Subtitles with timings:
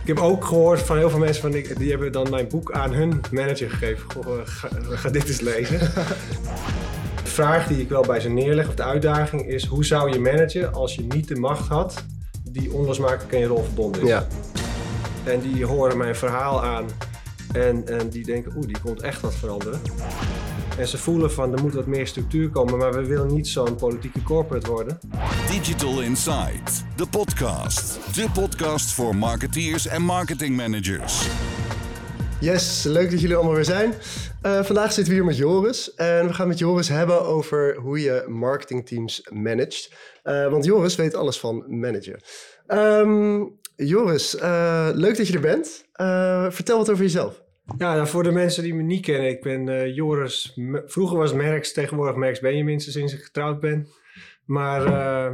[0.00, 2.72] Ik heb ook gehoord van heel veel mensen van die, die hebben dan mijn boek
[2.72, 4.10] aan hun manager gegeven.
[4.10, 5.78] Goh, eh, ga, ga dit eens lezen.
[7.24, 10.18] de vraag die ik wel bij ze neerleg, of de uitdaging is: hoe zou je
[10.18, 12.04] managen als je niet de macht had
[12.50, 14.08] die onlosmakelijk aan je rol verbonden is?
[14.08, 14.26] Ja.
[15.24, 16.84] En die horen mijn verhaal aan
[17.52, 19.80] en, en die denken: oeh, die komt echt wat veranderen.
[20.80, 23.74] En ze voelen van er moet wat meer structuur komen, maar we willen niet zo'n
[23.76, 24.98] politieke corporate worden.
[25.48, 28.14] Digital Insight, de podcast.
[28.14, 31.28] De podcast voor marketeers en marketing managers.
[32.40, 33.94] Yes, leuk dat jullie allemaal weer zijn.
[34.42, 38.00] Uh, vandaag zitten we hier met Joris en we gaan met Joris hebben over hoe
[38.00, 39.92] je marketingteams managt.
[40.24, 42.20] Uh, want Joris weet alles van managen.
[42.68, 45.84] Um, Joris, uh, leuk dat je er bent.
[46.54, 47.42] vertel wat over jezelf.
[47.78, 50.58] Ja, nou, voor de mensen die me niet kennen, ik ben uh, Joris.
[50.84, 53.88] Vroeger was Merks, tegenwoordig Merks Benjamin sinds ik getrouwd ben.
[54.44, 55.32] Maar uh,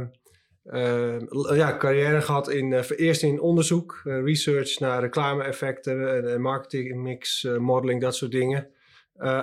[0.65, 8.01] uh, ja, carrière gehad in, eerst in onderzoek, research naar reclame-effecten en marketing mix, modeling,
[8.01, 8.67] dat soort dingen.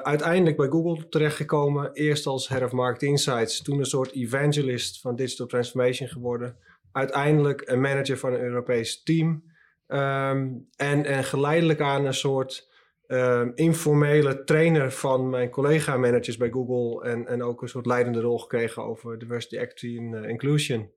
[0.03, 5.17] uiteindelijk bij Google terechtgekomen, eerst als Head of Market Insights, toen een soort evangelist van
[5.17, 6.57] digital transformation geworden.
[6.93, 9.45] Uiteindelijk een manager van een Europees team.
[9.89, 12.73] Um, en, en geleidelijk aan een soort
[13.09, 17.11] uh, informele trainer van mijn collega-managers bij Google.
[17.11, 20.91] En, en ook een soort leidende rol gekregen over diversity, equity en uh, inclusion.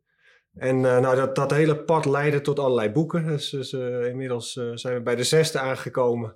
[0.54, 3.28] En uh, nou, dat, dat hele pad leidde tot allerlei boeken.
[3.28, 6.36] Dus, dus uh, inmiddels zijn we bij de zesde aangekomen.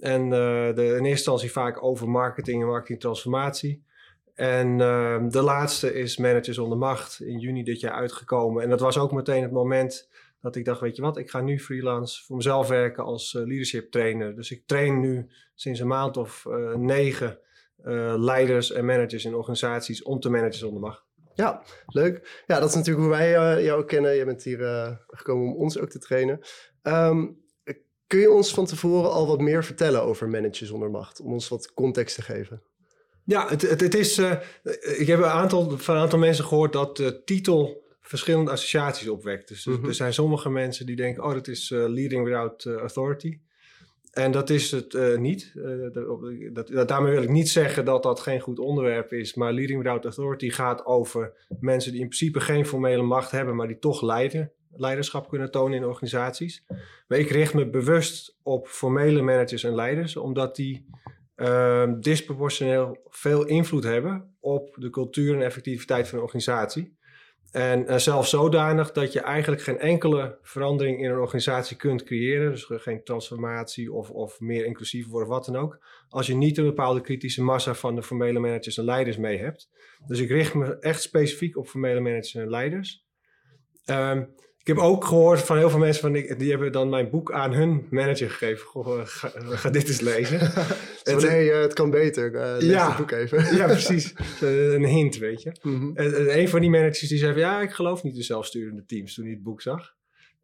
[0.00, 3.82] En de, in eerste instantie vaak over marketing en marketingtransformatie.
[4.40, 8.62] En ehm, de laatste is Managers onder Macht in juni dit jaar uitgekomen.
[8.62, 10.08] En dat was ook meteen het moment
[10.40, 13.46] dat ik dacht, weet je wat, ik ga nu freelance voor mezelf werken als uh,
[13.46, 14.36] leadership trainer.
[14.36, 17.38] Dus ik train nu sinds een maand of uh, negen
[17.84, 21.04] uh, leiders en managers in organisaties om te managen zonder macht.
[21.34, 22.44] Ja, leuk.
[22.46, 24.14] Ja, dat is natuurlijk hoe wij jou kennen.
[24.14, 24.58] Je bent hier
[25.06, 26.40] gekomen om ons ook te trainen.
[26.82, 27.38] Um,
[28.06, 31.20] kun je ons van tevoren al wat meer vertellen over managen zonder macht?
[31.20, 32.62] Om ons wat context te geven.
[33.24, 34.18] Ja, het, het, het is.
[34.98, 39.48] ik heb een aantal, van een aantal mensen gehoord dat de titel verschillende associaties opwekt.
[39.48, 39.84] Dus mm -hmm.
[39.84, 43.38] er zijn sommige mensen die denken, oh, dat is uh, leading without uh, authority.
[44.10, 45.52] En dat is het uh, niet.
[46.52, 49.34] Dat, dat, daarmee wil ik niet zeggen dat dat geen goed onderwerp is.
[49.34, 53.66] Maar leading without authority gaat over mensen die in principe geen formele macht hebben, maar
[53.66, 56.64] die toch leiden, leiderschap kunnen tonen in organisaties.
[57.08, 60.86] Maar ik richt me bewust op formele managers en leiders, omdat die
[61.34, 66.98] ehm, disproportioneel veel invloed hebben op de cultuur en effectiviteit van een organisatie.
[67.50, 72.50] En uh, zelfs zodanig dat je eigenlijk geen enkele verandering in een organisatie kunt creëren.
[72.50, 75.84] Dus geen transformatie of, of meer inclusief worden wat dan ook.
[76.08, 79.70] Als je niet een bepaalde kritische massa van de formele managers en leiders mee hebt.
[80.06, 83.04] Dus ik richt me echt specifiek op formele managers en leiders.
[83.86, 87.10] Um, ik heb ook gehoord van heel veel mensen van die, die hebben dan mijn
[87.10, 88.66] boek aan hun manager gegeven.
[88.66, 90.40] Goh, ga, ga dit eens lezen.
[91.04, 92.32] en nee, uh, het kan beter.
[92.32, 93.56] Uh, lees ja, het boek even.
[93.56, 94.14] ja, precies.
[94.40, 95.52] Een hint, weet je.
[95.62, 95.96] Mm -hmm.
[95.96, 98.84] en, en, een van die managers die zei van, ja, ik geloof niet de zelfsturende
[98.84, 99.94] teams toen hij het boek zag.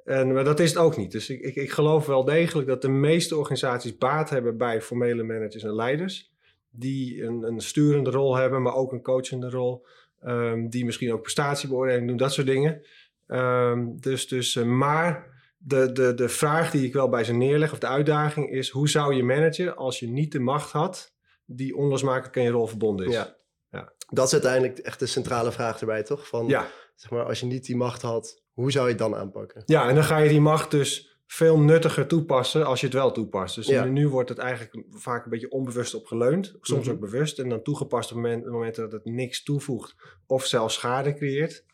[0.04, 1.12] En, maar dat is het ook niet.
[1.12, 5.22] Dus ik, ik, ik geloof wel degelijk dat de meeste organisaties baat hebben bij formele
[5.22, 6.31] managers en leiders.
[6.71, 9.87] Die een, een sturende rol hebben, maar ook een coachende rol.
[10.27, 12.83] Um, die misschien ook prestatiebeoordeling doen, dat soort dingen.
[13.26, 17.72] Um, dus, dus, uh, maar de, de, de vraag die ik wel bij ze neerleg,
[17.72, 21.14] of de uitdaging is: hoe zou je managen als je niet de macht had
[21.44, 23.12] die onlosmakelijk aan je rol verbonden is?
[23.12, 23.36] Ja.
[23.70, 23.92] ja.
[24.09, 26.28] Dat is uiteindelijk echt de centrale vraag erbij, toch?
[26.28, 26.66] Van, ja.
[26.94, 29.62] zeg maar, als je niet die macht had, hoe zou je het dan aanpakken?
[29.66, 33.12] Ja, en dan ga je die macht dus veel nuttiger toepassen als je het wel
[33.12, 33.54] toepast.
[33.54, 33.84] Dus ja.
[33.84, 36.94] nu wordt het eigenlijk vaak een beetje onbewust op geleund, soms mm -hmm.
[36.94, 39.94] ook bewust, en dan toegepast op het moment dat het niks toevoegt
[40.26, 41.65] of zelfs schade creëert.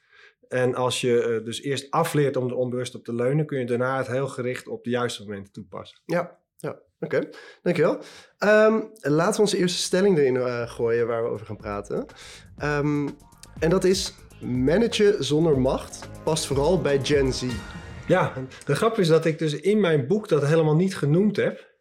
[0.52, 3.66] En als je uh, dus eerst afleert om er onbewust op te leunen, kun je
[3.66, 6.00] daarna het heel gericht op de juiste momenten toepassen.
[6.04, 6.70] Ja, ja.
[6.70, 7.16] oké.
[7.16, 7.28] Okay.
[7.62, 7.98] Dankjewel.
[8.38, 12.06] Um, laten we onze eerste stelling erin uh, gooien waar we over gaan praten.
[12.62, 13.08] Um,
[13.58, 17.44] en dat is, managen zonder macht past vooral bij Gen Z.
[18.06, 18.32] Ja,
[18.64, 21.71] de grap is dat ik dus in mijn boek dat helemaal niet genoemd heb.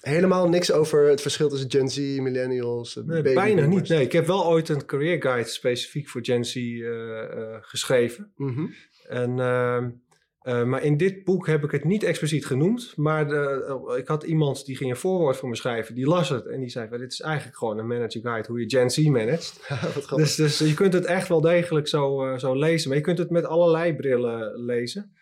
[0.00, 4.00] Helemaal niks over het verschil tussen Gen Z, millennials, nee, Bijna niet, nee.
[4.00, 8.32] Ik heb wel ooit een career guide specifiek voor Gen Z uh, uh, geschreven.
[8.36, 8.74] Mm -hmm.
[9.08, 12.92] en, uh, maar in dit boek heb ik het niet expliciet genoemd.
[12.96, 15.94] Maar de, ik had iemand die ging een voorwoord voor me schrijven.
[15.94, 18.70] Die las het en die zei, dit is eigenlijk gewoon een manager guide hoe je
[18.70, 19.70] Gen Z managt.
[20.16, 22.88] dus, dus je kunt het echt wel degelijk zo, zo lezen.
[22.88, 25.12] Maar je kunt het met allerlei brillen lezen.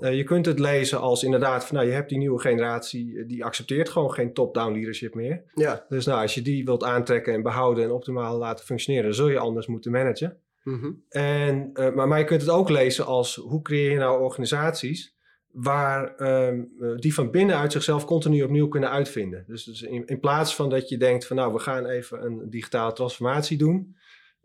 [0.00, 3.44] Uh, je kunt het lezen als inderdaad van nou, je hebt die nieuwe generatie, die
[3.44, 5.42] accepteert gewoon geen top-down leadership meer.
[5.54, 5.86] Ja.
[5.88, 9.38] Dus nou, als je die wilt aantrekken en behouden en optimaal laten functioneren, zul je
[9.38, 10.36] anders moeten managen.
[10.62, 11.02] Mm -hmm.
[11.08, 15.14] en, uh, maar, maar je kunt het ook lezen als hoe creëer je nou organisaties
[15.52, 19.44] waar ehm, eh, die van binnenuit zichzelf continu opnieuw kunnen uitvinden.
[19.46, 22.50] Dus, dus in, in, plaats van dat je denkt van nou, we gaan even een
[22.50, 23.96] digitale transformatie doen.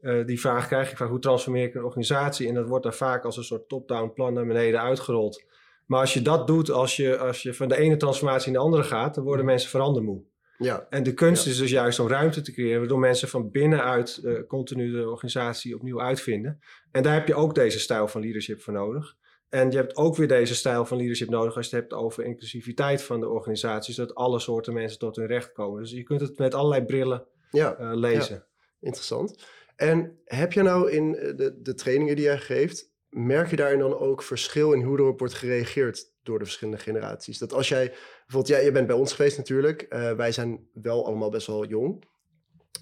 [0.01, 2.47] Uh, die vraag krijg ik vaak, hoe transformeer ik een organisatie?
[2.47, 5.45] En dat wordt dan vaak als een soort top-down plan naar beneden uitgerold.
[5.85, 8.59] Maar als je dat doet, als je, als je van de ene transformatie in de
[8.59, 10.23] andere gaat, dan worden mensen verandermoe.
[10.57, 10.87] Ja.
[10.89, 14.47] En de kunst is dus juist om ruimte te creëren, waardoor mensen van binnenuit uh,
[14.47, 16.59] continu de organisatie opnieuw uitvinden.
[16.91, 19.15] En daar heb je ook deze stijl van leadership voor nodig.
[19.49, 22.23] En je hebt ook weer deze stijl van leadership nodig als je het hebt over
[22.23, 25.81] inclusiviteit van de organisatie, zodat alle soorten mensen tot hun recht komen.
[25.81, 28.35] Dus je kunt het met allerlei brillen ja, uh, lezen.
[28.35, 28.45] Ja.
[28.79, 29.45] Interessant.
[29.77, 33.97] En heb je nou in de, de trainingen die jij geeft, merk je daarin dan
[33.97, 37.37] ook verschil in hoe erop wordt gereageerd door de verschillende generaties?
[37.37, 41.05] Dat als jij, bijvoorbeeld, jij, je bent bij ons geweest natuurlijk, uh, wij zijn wel
[41.05, 42.05] allemaal best wel jong.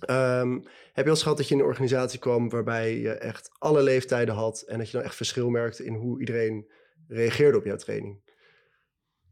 [0.09, 0.63] Um,
[0.93, 4.35] heb je al gehad dat je in een organisatie kwam waarbij je echt alle leeftijden
[4.35, 6.71] had en dat je dan echt verschil merkte in hoe iedereen
[7.07, 8.23] reageerde op jouw training?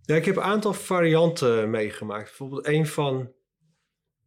[0.01, 2.23] Ja, ik heb een aantal varianten meegemaakt.
[2.23, 3.31] Bijvoorbeeld een van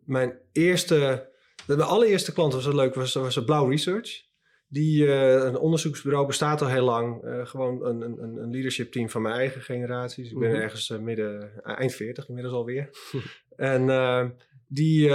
[0.04, 1.30] mijn eerste,
[1.66, 4.24] de allereerste klant was het leuk, was, was Blauw Research.
[4.68, 7.24] Die, uh, een onderzoeksbureau bestaat al heel lang.
[7.24, 10.22] Uh, gewoon een, een, een leadership team van mijn eigen generatie.
[10.22, 10.62] Dus ik ben mm -hmm.
[10.62, 12.90] ergens uh, midden, eind 40 inmiddels alweer.
[13.56, 14.36] en
[14.68, 15.08] die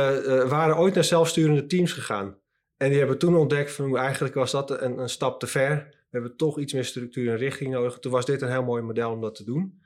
[0.48, 2.38] waren ooit naar zelfsturende teams gegaan.
[2.77, 5.75] En die hebben toen ontdekt van eigenlijk was dat een, een stap te ver.
[5.89, 8.00] We hebben toch iets meer structuur en richting nodig.
[8.00, 9.80] Toen was dit een heel mooi model om dat te doen.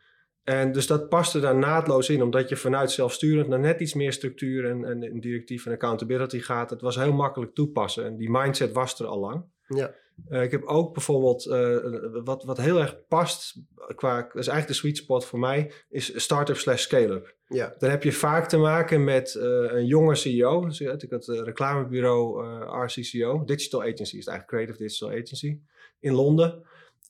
[0.46, 4.14] En dus dat paste daar naadloos in, omdat je vanuit zelfsturend naar net iets meer
[4.14, 6.70] structuur en, en, en directief en accountability gaat.
[6.70, 9.46] Het was heel makkelijk toepassen en die mindset was er al lang.
[9.68, 9.94] Ja.
[10.30, 11.78] Uh, ik heb ook bijvoorbeeld, uh,
[12.24, 13.62] wat, wat heel erg past,
[13.96, 17.36] qua, dat is eigenlijk de sweet spot voor mij, is startup slash scale-up.
[17.48, 17.76] Ja.
[17.78, 20.66] Dan heb je vaak te maken met uh, een jonge CEO.
[20.66, 22.44] Dus ik had het reclamebureau
[22.86, 25.60] RCCO, Digital Agency is eigenlijk Creative Digital Agency,
[26.00, 26.64] in Londen.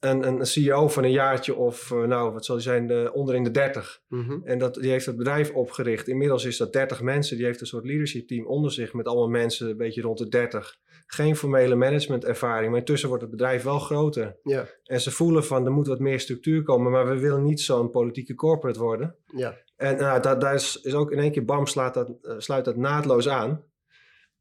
[0.06, 3.44] Een, een CEO van een jaartje of, nou, wat zal die zijn, de, onder in
[3.44, 4.02] de 30.
[4.08, 4.42] Mm -hmm.
[4.44, 6.08] En dat, die heeft het bedrijf opgericht.
[6.08, 7.38] Inmiddels is dat 30 mensen.
[7.38, 10.28] Die heeft een soort leadership team onder zich met allemaal mensen een beetje rond de
[10.28, 12.70] 30 geen formele managementervaring.
[12.70, 14.38] Maar intussen wordt het bedrijf wel groter.
[14.44, 14.68] Ja.
[14.84, 17.90] En ze voelen van er moet wat meer structuur komen, maar we willen niet zo'n
[17.90, 19.16] politieke corporate worden.
[19.36, 19.58] Ja.
[19.76, 22.66] En nou, dat, daar is, is ook in één keer bam, slaat dat, uh, sluit
[22.66, 23.64] dat naadloos aan.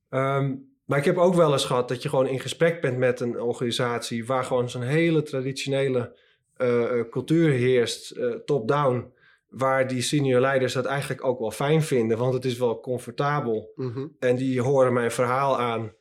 [0.09, 3.21] Um, maar ik heb ook wel eens gehad dat je gewoon in gesprek bent met
[3.21, 6.17] een organisatie waar gewoon zo'n hele traditionele
[6.59, 9.13] uh, cultuur heerst, uh, top-down
[9.49, 13.73] waar die senior leiders dat eigenlijk ook wel fijn vinden, want het is wel comfortabel.
[13.75, 14.17] Mm -hmm.
[14.19, 15.93] En die horen mijn verhaal aan.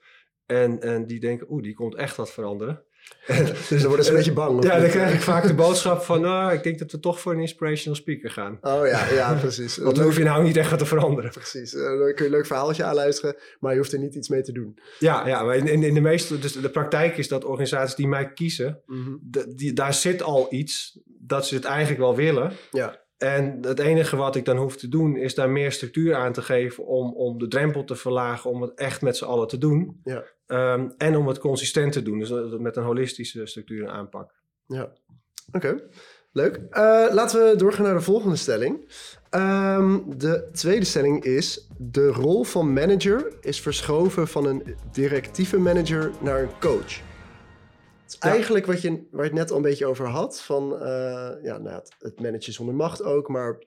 [0.46, 2.84] En, en die denken, oeh, die komt echt wat veranderen.
[3.70, 4.64] dus dan worden ze een beetje bang.
[4.64, 7.34] Ja, dan krijg ik vaak de boodschap van, nou, ik denk dat we toch voor
[7.34, 8.58] een inspirational speaker gaan.
[8.62, 9.78] Oh ja, ja, precies.
[9.84, 11.32] Want dan hoef je nou niet echt wat te veranderen.
[11.32, 11.74] Precies.
[11.74, 14.42] Uh, dan kun je een leuk verhaaltje aanluisteren, maar je hoeft er niet iets mee
[14.42, 14.80] te doen.
[15.00, 18.34] Ja, ja maar in, in, de meeste, dus de praktijk is dat organisaties die mij
[18.34, 19.20] kiezen, mm -hmm.
[19.22, 22.52] de, die, daar zit al iets dat ze het eigenlijk wel willen.
[22.72, 23.02] Ja.
[23.24, 26.42] En het enige wat ik dan hoef te doen is daar meer structuur aan te
[26.42, 30.02] geven om, om de drempel te verlagen om het echt met z'n allen te doen.
[30.04, 30.24] Ja.
[30.48, 34.32] Um, en om het consistent te doen, dus met een holistische structuur en aanpak.
[34.68, 34.92] Ja,
[35.52, 35.90] oké.
[36.32, 36.58] Leuk.
[36.58, 38.90] Uh, laten we doorgaan naar de volgende stelling.
[39.32, 46.12] Um, de tweede stelling is: de rol van manager is verschoven van een directieve manager
[46.22, 47.13] naar een coach.
[48.20, 48.30] Ja.
[48.30, 50.80] Eigenlijk wat je, waar je het net al een beetje over had, van uh,
[51.44, 53.64] ja, nou, het, het managen zonder macht ook, maar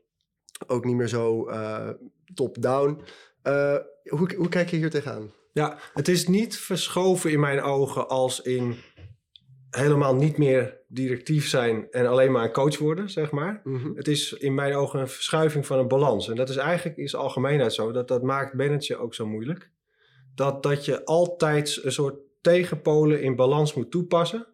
[0.67, 1.91] ook niet meer zo uh,
[2.35, 3.01] top-down.
[3.45, 5.31] Uh, hoe, hoe kijk je hier tegenaan?
[5.53, 8.77] Ja, het is niet verschoven in mijn ogen als in
[9.71, 13.61] helemaal niet meer directief zijn en alleen maar een coach worden, zeg maar.
[13.65, 13.97] Mm -hmm.
[13.97, 16.29] Het is in mijn ogen een verschuiving van een balans.
[16.29, 17.93] En dat is eigenlijk in zijn algemeenheid zo.
[17.93, 19.71] Dat, dat maakt managen ook zo moeilijk.
[20.35, 24.47] Dat, dat je altijd een soort tegenpolen in balans moet toepassen.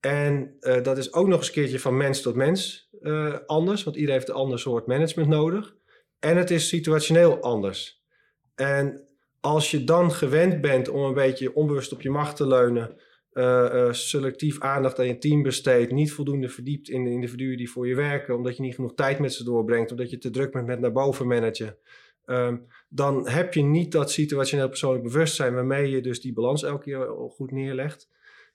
[0.00, 3.84] En uh, dat is ook nog eens een keertje van mens tot mens uh, anders,
[3.84, 5.76] want iedereen heeft een ander soort management nodig.
[6.18, 8.02] En het is situationeel anders.
[8.54, 9.08] En
[9.40, 12.96] als je dan gewend bent om een beetje onbewust op je macht te leunen,
[13.32, 17.88] uh, selectief aandacht aan je team besteedt, niet voldoende verdiept in de individuen die voor
[17.88, 20.66] je werken, omdat je niet genoeg tijd met ze doorbrengt, omdat je te druk bent
[20.66, 21.76] met naar boven managen,
[22.30, 26.82] um, dan heb je niet dat situationeel persoonlijk bewustzijn waarmee je dus die balans elke
[26.82, 28.08] keer goed neerlegt.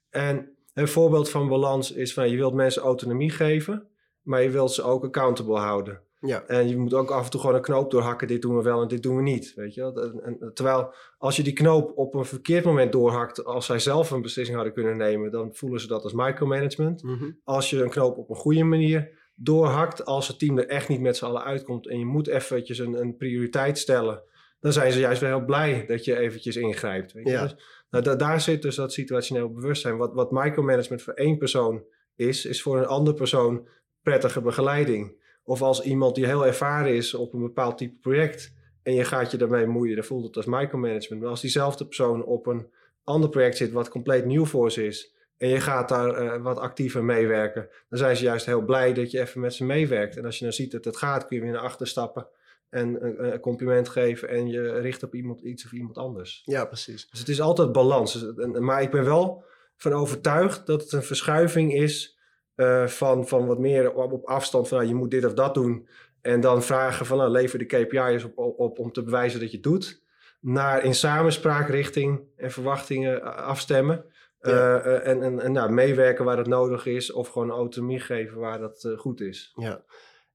[0.10, 3.88] En een voorbeeld van balans is van je wilt mensen autonomie geven,
[4.22, 6.02] maar je wilt ze ook accountable houden.
[6.20, 6.44] Ja.
[6.48, 8.28] En je moet ook af en toe gewoon een knoop doorhakken.
[8.28, 9.54] Dit doen we wel en dit doen we niet.
[9.56, 9.82] Weet je?
[9.82, 14.12] En, en, terwijl als je die knoop op een verkeerd moment doorhakt, als zij zelf
[14.12, 17.04] een beslissing hadden kunnen nemen, dan voelen ze dat als micromanagement.
[17.04, 17.40] Mm -hmm.
[17.44, 21.02] Als je een knoop op een goede manier doorhakt, als het team er echt niet
[21.02, 24.24] met z'n allen uitkomt en je moet eventjes een, een prioriteit stellen,
[24.60, 27.12] dan zijn ze juist wel heel blij dat je eventjes ingrijpt.
[27.12, 27.32] Weet je?
[27.32, 27.44] Ja.
[27.44, 27.56] Dus,
[27.90, 29.98] nou, da daar zit dus dat situationeel bewustzijn.
[29.98, 31.84] Wat, wat micromanagement voor één persoon
[32.16, 33.68] is, is voor een andere persoon
[34.02, 35.22] prettige begeleiding.
[35.44, 39.32] Of als iemand die heel ervaren is op een bepaald type project en je gaat
[39.32, 41.22] je daarmee moeien, dan voelt het als micromanagement.
[41.22, 42.68] Maar als diezelfde persoon op een
[43.04, 45.14] ander project zit wat compleet nieuw voor ze is
[45.44, 49.12] en je gaat daar eh, wat actiever meewerken, dan zijn ze juist heel blij dat
[49.12, 50.18] je even met ze meewerkt.
[50.18, 52.28] En als je dan ziet dat het gaat, kun je weer naar achter stappen
[52.70, 56.42] en een, een compliment geven en je richt op iemand iets of iemand anders.
[56.46, 57.10] Ja, precies.
[57.10, 58.14] Dus het is altijd balans.
[58.14, 59.44] Dus, Maar ik ben wel
[59.76, 62.20] van overtuigd dat het een verschuiving is
[62.56, 65.88] eh, van, van wat meer op, afstand van nou, je moet dit of dat doen.
[66.22, 69.50] En dan vragen van nou, lever de KPI's op, op, op om te bewijzen dat
[69.50, 70.02] je het doet.
[70.40, 74.06] Naar in samenspraak richting en verwachtingen eh, afstemmen.
[74.52, 74.80] Ja.
[74.82, 77.12] Eh, eh, en en, en nou, meewerken waar dat nodig is.
[77.12, 79.52] Of gewoon autonomie geven waar dat eh, goed is.
[79.56, 79.84] Ja.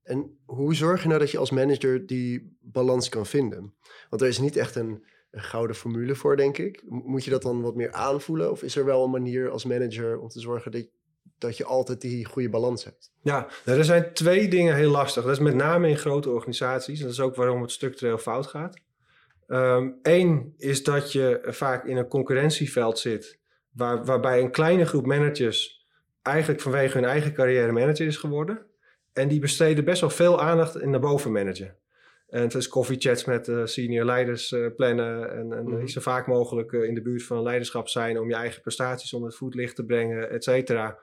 [0.03, 3.75] En hoe zorg je nou dat je als manager die balans kan vinden?
[4.11, 6.83] Want er is niet echt een, een gouden formule voor, denk ik.
[6.85, 8.51] Mo- Moet je dat dan wat meer aanvoelen?
[8.51, 10.87] Of is er wel een manier als manager om te zorgen dat,
[11.39, 13.13] dat je altijd die goede balans hebt?
[13.23, 15.23] Ja, nou, er zijn twee dingen heel lastig.
[15.23, 16.99] Dat is met name in grote organisaties.
[16.99, 18.77] En dat is ook waarom het structureel fout gaat.
[20.03, 23.39] Eén is dat je vaak in een concurrentieveld zit,
[23.79, 25.87] waar, waarbij een kleine groep managers
[26.23, 28.67] eigenlijk vanwege hun eigen carrière manager is geworden.
[29.13, 31.77] En die besteden best wel veel aandacht in naar boven managen.
[32.29, 35.87] En het is koffiechats met eh, senior leiders eh, plannen en, en Mhm.
[35.87, 39.39] zo vaak mogelijk in de buurt van leiderschap zijn om je eigen prestaties onder het
[39.39, 40.99] voetlicht te brengen, et cetera.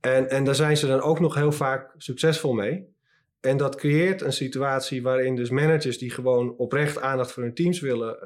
[0.00, 2.94] En, en daar zijn ze dan ook nog heel vaak succesvol mee.
[3.40, 7.80] En dat creëert een situatie waarin dus managers die gewoon oprecht aandacht voor hun teams
[7.80, 8.16] willen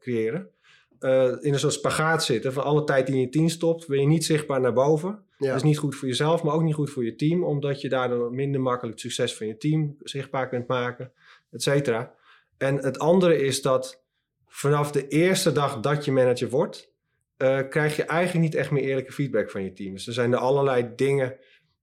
[0.00, 0.50] creëren,
[0.98, 2.52] eh, in een soort spagaat zitten.
[2.52, 5.24] Van alle tijd die in je team stopt, ben je niet zichtbaar naar boven.
[5.38, 7.80] Ja, Dat is niet goed voor jezelf, maar ook niet goed voor je team, omdat
[7.80, 11.12] je daardoor minder makkelijk het succes van je team zichtbaar kunt maken,
[11.50, 12.14] et cetera.
[12.58, 14.02] En het andere is dat
[14.46, 16.92] vanaf de eerste dag dat je manager wordt,
[17.36, 19.92] eh, krijg je eigenlijk niet echt meer eerlijke feedback van je team.
[19.92, 21.36] Dus er zijn er allerlei dingen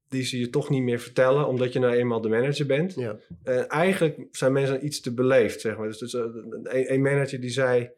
[0.09, 2.93] die ze je toch niet meer vertellen, omdat je nou eenmaal de manager bent.
[2.95, 3.17] ja.
[3.43, 5.87] En eigenlijk zijn mensen iets te beleefd, zeg maar.
[5.87, 7.89] Dus, dus, eh, een, een manager die zei,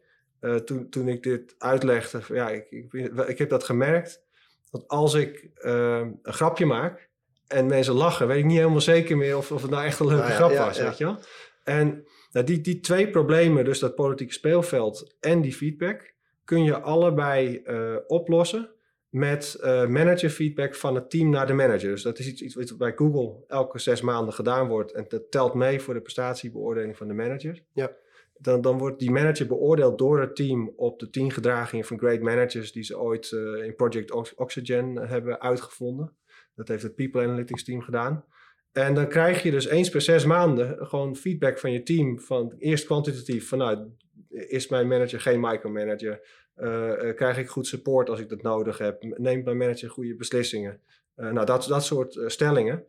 [0.46, 2.92] eh, toen, toen ik dit uitlegde, ja, ik, ik,
[3.26, 4.22] ik heb dat gemerkt,
[4.70, 7.08] dat als ik eh, een grapje maak
[7.46, 10.06] en mensen lachen, weet ik niet helemaal zeker meer of, of het nou echt een
[10.06, 10.84] leuke Nou ja, grap was, ja.
[10.84, 11.18] weet je wel.
[11.64, 16.80] En nou, die, die twee problemen, dus dat politieke speelveld en die feedback, kun je
[16.80, 18.70] allebei eh, oplossen
[19.08, 21.90] met eh managerfeedback van het team naar de manager.
[21.90, 24.92] Dus dat is iets, iets wat bij Google elke zes maanden gedaan wordt.
[24.92, 27.62] En dat telt mee voor de prestatiebeoordeling van de manager.
[27.72, 27.96] Ja.
[28.38, 32.20] Dan, dan wordt die manager beoordeeld door het team op de tien gedragingen van great
[32.20, 36.16] managers die ze ooit eh, in Project Ox- Oxygen hebben uitgevonden.
[36.54, 38.24] Dat heeft het People Analytics team gedaan.
[38.72, 42.20] En dan krijg je dus eens per zes maanden gewoon feedback van je team.
[42.20, 43.88] Van eerst kwantitatief, van nou,
[44.28, 46.20] is mijn manager geen micromanager?
[46.54, 49.02] Eh, eh, krijg ik goed support als ik dat nodig heb?
[49.02, 50.80] Neemt mijn manager goede beslissingen?
[51.14, 52.84] Eh, nou, dat, dat soort eh, stellingen.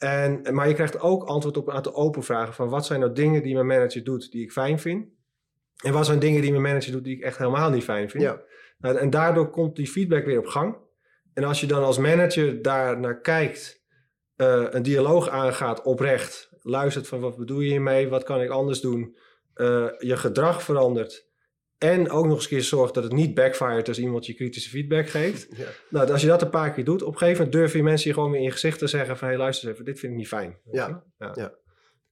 [0.00, 2.54] En, maar je krijgt ook antwoord op een aantal open vragen.
[2.54, 5.08] Van wat zijn nou dingen die mijn manager doet die ik fijn vind?
[5.84, 8.22] En wat zijn dingen die mijn manager doet die ik echt helemaal niet fijn vind?
[8.22, 8.42] Ja.
[8.78, 10.76] Nou, en daardoor komt die feedback weer op gang.
[11.34, 13.84] En als je dan als manager daar naar kijkt,
[14.36, 18.80] eh, een dialoog aangaat oprecht, luistert van wat bedoel je hiermee, wat kan ik anders
[18.80, 19.16] doen,
[19.54, 21.29] eh, je gedrag verandert
[21.80, 24.70] en ook nog eens een keer zorgt dat het niet backfired als iemand je kritische
[24.70, 25.48] feedback geeft.
[25.56, 25.66] Ja.
[25.88, 28.08] Nou, als je dat een paar keer doet, op een gegeven moment durf je mensen
[28.08, 30.12] je gewoon weer in je gezicht te zeggen van, hé luister eens even, dit vind
[30.12, 30.58] ik niet fijn.
[30.70, 31.04] Ja.
[31.16, 31.32] wel?
[31.34, 31.54] Ja.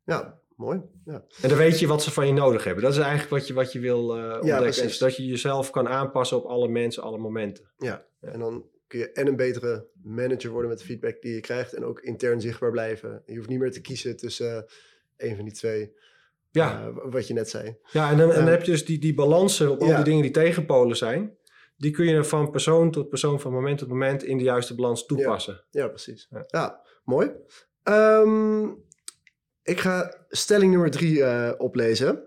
[0.05, 0.81] ja, mooi.
[1.05, 1.25] Ja.
[1.43, 2.83] En dan weet je wat ze van je nodig hebben.
[2.83, 4.83] Dat is eigenlijk wat je, wat je wil eh ontdekken.
[4.83, 7.71] En zodat je jezelf kan aanpassen op alle mensen, alle momenten.
[7.79, 11.41] Ja, en dan kun je en een betere manager worden met de feedback die je
[11.41, 13.23] krijgt en ook intern zichtbaar blijven.
[13.27, 15.93] Je hoeft niet meer te kiezen tussen eh, een van die twee,
[16.51, 17.77] Ja, eh, wat je net zei.
[17.91, 18.51] ja en, dan, en dan Ja.
[18.51, 19.95] heb je dus die, die balansen op al Ja.
[19.97, 21.37] die dingen die tegenpolen zijn.
[21.77, 25.07] Die kun je van persoon tot persoon, van moment tot moment in de juiste balans
[25.07, 25.65] toepassen.
[25.71, 26.27] Ja, precies.
[26.31, 26.45] Ja.
[26.47, 27.31] Ja, mooi.
[27.83, 28.67] Ehm,
[29.63, 32.23] ik ga stelling nummer drie eh, oplezen.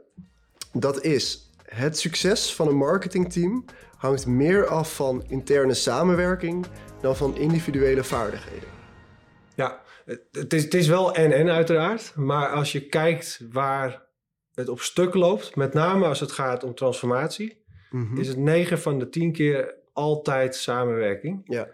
[0.73, 3.65] Dat is: het succes van een marketingteam
[3.97, 6.65] hangt meer af van interne samenwerking
[7.01, 8.69] dan van individuele vaardigheden.
[9.55, 12.13] Ja, het, het is, het is wel en-en uiteraard.
[12.15, 14.09] Maar als je kijkt waar
[14.61, 18.17] het op stuk loopt, met name als het gaat om transformatie, Mhm.
[18.17, 21.41] is het 9 van de 10 keer altijd samenwerking.
[21.45, 21.67] Ja.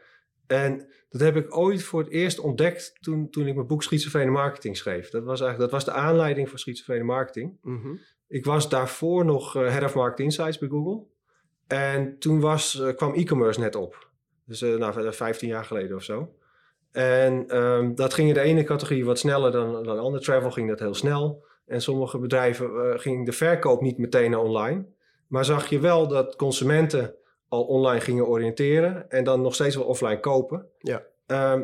[0.47, 4.31] En dat heb ik ooit voor het eerst ontdekt toen, toen ik mijn boek Schizofrene
[4.31, 5.09] Marketing schreef.
[5.09, 7.57] Dat was eigenlijk dat was de aanleiding voor Schizofrene Marketing.
[7.61, 7.95] Mhm.
[8.27, 11.03] Ik was daarvoor nog eh, Head of Market Insights bij Google.
[11.67, 14.09] En toen was, eh, kwam e-commerce net op.
[14.45, 16.35] Dus eh nou, 15 jaar geleden of zo.
[16.91, 20.23] En ehm, dat ging in de ene categorie wat sneller dan, dan de andere.
[20.23, 21.45] Travel ging dat heel snel.
[21.67, 24.85] En sommige bedrijven eh, ging de verkoop niet meteen online.
[25.27, 27.15] Maar zag je wel dat consumenten
[27.47, 29.09] al online gingen oriënteren.
[29.09, 30.65] En dan nog steeds wel offline kopen.
[30.79, 31.03] Ja.
[31.25, 31.63] Ehm,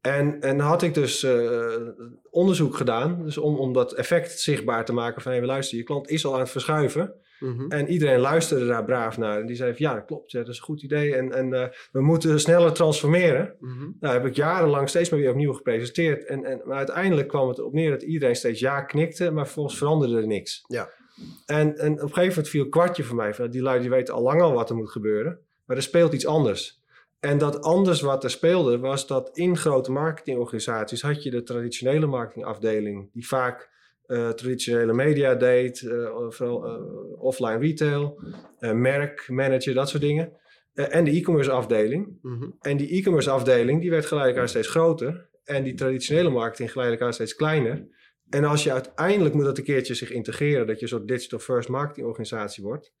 [0.00, 1.88] En, en had ik dus uh,
[2.30, 5.32] onderzoek gedaan, dus om, om dat effect zichtbaar te maken van...
[5.32, 7.14] Hey, luister, je klant is al aan het verschuiven.
[7.40, 9.40] Mm En iedereen luisterde daar braaf naar.
[9.40, 11.14] En die zei van, ja, dat klopt, ja, dat is een goed idee.
[11.14, 13.54] En, en uh, we moeten sneller transformeren.
[13.60, 13.96] Mm -hmm.
[14.00, 16.24] Nou, heb ik jarenlang steeds maar weer opnieuw gepresenteerd.
[16.26, 19.78] En, en, maar uiteindelijk kwam het op neer dat iedereen steeds ja knikte, maar vervolgens
[19.78, 20.64] veranderde er niks.
[20.66, 20.88] Ja.
[21.46, 23.34] En, en op een gegeven moment viel kwartje voor mij.
[23.34, 25.38] Van, die lui die weten al lang al wat er moet gebeuren.
[25.64, 26.82] Maar er speelt iets anders.
[27.20, 32.06] En dat anders wat er speelde, was dat in grote marketingorganisaties had je de traditionele
[32.06, 33.70] marketingafdeling, die vaak
[34.06, 38.20] uh, traditionele media deed, uh, vooral uh, offline retail,
[38.58, 40.32] merk, manager, dat soort dingen.
[40.74, 42.18] en de e-commerce afdeling.
[42.22, 42.56] Mm -hmm.
[42.60, 45.28] En die e-commerce afdeling die werd geleidelijk aan steeds groter.
[45.44, 47.86] En die traditionele marketing geleidelijk aan steeds kleiner.
[48.28, 51.38] En als je uiteindelijk moet dat een keertje zich integreren, dat je een soort digital
[51.38, 52.92] first marketing organisatie wordt.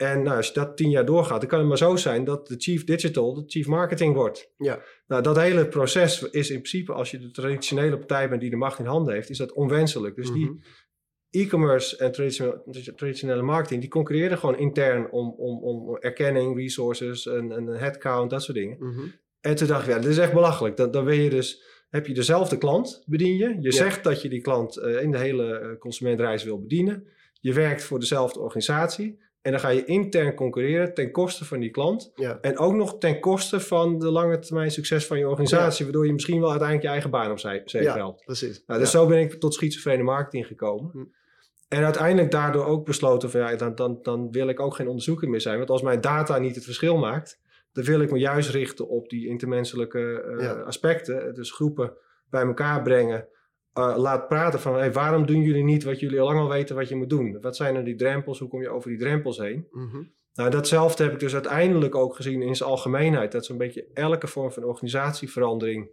[0.00, 2.46] En nou, als je dat tien jaar doorgaat, dan kan het maar zo zijn dat
[2.48, 4.52] de chief digital de chief marketing wordt.
[4.56, 4.82] Ja.
[5.06, 8.56] Nou, dat hele proces is in principe, als je de traditionele partij bent die de
[8.56, 10.14] macht in handen heeft, is dat onwenselijk.
[10.16, 10.54] Dus die Mhm.
[11.30, 17.52] e-commerce en traditionele, traditionele marketing, die concurreren gewoon intern om, om, om erkenning, resources, en,
[17.52, 18.76] en headcount, dat soort dingen.
[18.80, 19.00] Mhm.
[19.40, 20.76] En toen dacht ik, ja, dit is echt belachelijk.
[20.76, 23.48] Dan, dan wil je dus, heb je dezelfde klant, bedien je.
[23.48, 23.70] Je Ja.
[23.70, 27.06] zegt dat je die klant eh, in de hele eh, consumentreis wil bedienen.
[27.40, 29.28] Je werkt voor dezelfde organisatie.
[29.42, 32.12] En dan ga je intern concurreren ten koste van die klant.
[32.14, 32.38] Ja.
[32.40, 35.84] En ook nog ten koste van de lange termijn succes van je organisatie.
[35.84, 37.94] Waardoor je misschien wel uiteindelijk je eigen baan op zee zee Ja.
[37.94, 38.24] helpt.
[38.24, 38.62] Precies.
[38.66, 38.98] Nou, dus Ja.
[38.98, 40.90] zo ben ik tot schizofrene marketing gekomen.
[40.92, 41.04] Hm.
[41.68, 45.28] En uiteindelijk daardoor ook besloten van ja, dan, dan, dan wil ik ook geen onderzoeker
[45.28, 45.58] meer zijn.
[45.58, 47.40] Want als mijn data niet het verschil maakt,
[47.72, 51.34] dan wil ik me juist richten op die intermenselijke eh, aspecten.
[51.34, 51.92] Dus groepen
[52.30, 53.28] bij elkaar brengen.
[53.80, 56.76] Eh, laat praten van hey, waarom doen jullie niet wat jullie al lang al weten
[56.76, 57.40] wat je moet doen?
[57.40, 58.38] Wat zijn er die drempels?
[58.38, 59.66] Hoe kom je over die drempels heen?
[59.70, 60.02] Mhm.
[60.34, 63.32] Nou, datzelfde heb ik dus uiteindelijk ook gezien in zijn algemeenheid.
[63.32, 65.90] Dat zo'n beetje elke vorm van organisatieverandering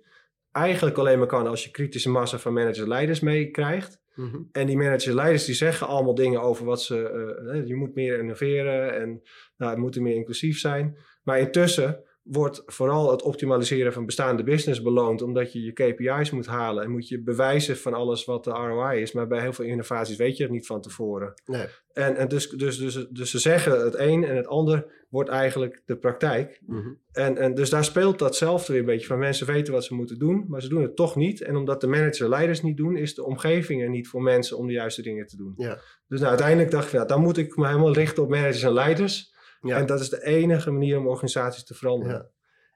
[0.52, 4.02] eigenlijk alleen maar kan als je kritische massa van managers en leiders meekrijgt.
[4.16, 4.38] Mhm.
[4.52, 7.10] En die managers en leiders die zeggen allemaal dingen over wat ze...
[7.10, 9.22] eh, eh, je moet meer innoveren en
[9.58, 10.98] nou, het moet meer inclusief zijn.
[11.24, 15.22] Maar intussen wordt vooral het optimaliseren van bestaande business beloond...
[15.22, 19.02] omdat je je KPI's moet halen en moet je bewijzen van alles wat de ROI
[19.02, 19.12] is.
[19.12, 21.34] Maar bij heel veel innovaties weet je het niet van tevoren.
[21.46, 21.66] Nee.
[21.94, 25.82] En, en dus, dus, dus, dus ze zeggen het een en het ander wordt eigenlijk
[25.86, 26.62] de praktijk.
[26.66, 26.94] Mhm.
[27.12, 29.20] En, en dus daar speelt datzelfde weer een beetje van.
[29.20, 31.42] Mensen weten wat ze moeten doen, maar ze doen het toch niet.
[31.42, 34.58] En omdat de managers en leiders niet doen, is de omgeving er niet voor mensen
[34.58, 35.54] om de juiste dingen te doen.
[35.58, 35.80] Ja.
[36.08, 38.74] Dus nou, uiteindelijk dacht ik, ja, dan moet ik me helemaal richten op managers en
[38.74, 39.36] leiders.
[39.68, 39.78] Ja.
[39.78, 42.16] En dat is de enige manier om organisaties te veranderen.
[42.16, 42.30] Ja.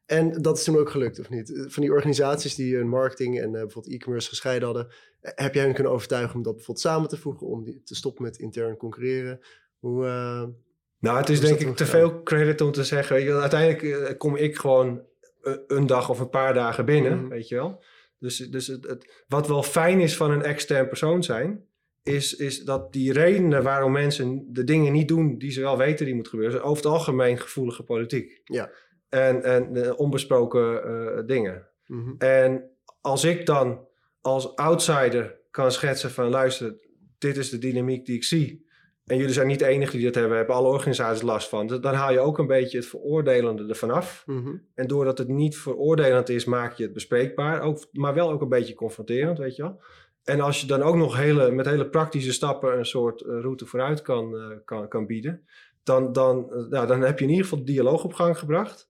[0.06, 1.66] En dat is toen ook gelukt, of niet?
[1.68, 4.88] Van die organisaties die hun marketing en eh, bijvoorbeeld e-commerce gescheiden hadden,
[5.22, 7.96] eh, heb jij hen kunnen overtuigen om dat bijvoorbeeld samen te voegen, om die, te
[7.96, 9.40] stoppen met intern concurreren?
[9.80, 10.44] Hoe, eh,
[11.00, 13.16] Nou, het is denk ik te veel credit om te zeggen.
[13.16, 15.02] Weet je, wel, uiteindelijk kom ik gewoon
[15.68, 17.28] een dag of een paar dagen binnen, Mhm.
[17.28, 17.84] weet je wel.
[18.20, 21.66] Dus, dus het, het, wat wel fijn is van een extern persoon zijn,
[22.04, 26.06] is, is dat die redenen waarom mensen de dingen niet doen die ze wel weten
[26.06, 28.42] die moeten gebeuren, zijn over het algemeen gevoelige politiek.
[28.44, 28.72] Ja.
[29.10, 31.68] En, en eh, onbesproken eh, dingen.
[31.88, 32.14] mhm.
[32.18, 32.70] En
[33.02, 33.88] als ik dan
[34.22, 36.76] als outsider kan schetsen van luister,
[37.18, 38.70] dit is de dynamiek die ik zie.
[39.06, 41.68] En jullie zijn niet de enige die dat hebben, hebben alle organisaties last van.
[41.68, 44.24] Dan dan haal je ook een beetje het veroordelende ervan af.
[44.26, 44.56] Mhm.
[44.76, 47.62] En doordat het niet veroordelend is, maak je het bespreekbaar.
[47.62, 49.82] Ook, maar wel ook een beetje confronterend, weet je wel.
[50.24, 53.66] En als je dan ook nog hele, met hele praktische stappen een soort eh, route
[53.66, 55.48] vooruit kan, eh, kan, kan bieden,
[55.84, 58.90] dan, dan, eh, nou, dan heb je in ieder geval dialoog op gang gebracht.